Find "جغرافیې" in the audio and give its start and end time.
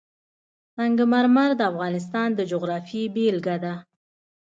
2.51-3.03